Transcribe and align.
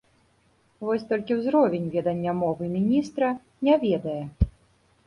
Вось 0.87 1.05
толькі 1.11 1.37
ўзровень 1.41 1.85
ведання 1.97 2.35
мовы 2.41 2.73
міністра 2.79 3.31
не 3.69 3.79
ведае. 3.87 4.21